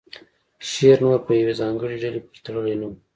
[0.71, 2.91] شعر نور په یوې ځانګړې ډلې پورې تړلی نه و